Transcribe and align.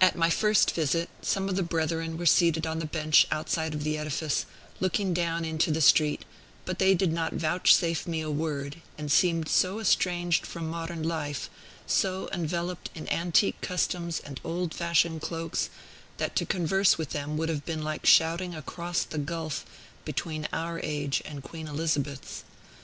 At 0.00 0.14
my 0.14 0.30
first 0.30 0.70
visit, 0.76 1.10
some 1.22 1.48
of 1.48 1.56
the 1.56 1.62
brethren 1.64 2.16
were 2.16 2.24
seated 2.24 2.68
on 2.68 2.78
the 2.78 2.86
bench 2.86 3.26
outside 3.32 3.74
of 3.74 3.82
the 3.82 3.98
edifice, 3.98 4.46
looking 4.78 5.12
down 5.12 5.44
into 5.44 5.72
the 5.72 5.80
street; 5.80 6.24
but 6.64 6.78
they 6.78 6.94
did 6.94 7.12
not 7.12 7.32
vouchsafe 7.34 8.06
me 8.06 8.20
a 8.20 8.30
word, 8.30 8.80
and 8.96 9.10
seemed 9.10 9.48
so 9.48 9.80
estranged 9.80 10.46
from 10.46 10.70
modern 10.70 11.02
life, 11.02 11.50
so 11.84 12.28
enveloped 12.32 12.90
in 12.94 13.08
antique 13.08 13.60
customs 13.60 14.20
and 14.20 14.40
old 14.44 14.72
fashioned 14.72 15.20
cloaks, 15.20 15.68
that 16.18 16.36
to 16.36 16.46
converse 16.46 16.96
with 16.96 17.10
them 17.10 17.36
would 17.36 17.48
have 17.48 17.64
been 17.66 17.82
like 17.82 18.06
shouting 18.06 18.54
across 18.54 19.02
the 19.02 19.18
gulf 19.18 19.66
between 20.04 20.46
our 20.52 20.78
age 20.84 21.20
and 21.24 21.42
Queen 21.42 21.66
Elizabeth's. 21.66 22.44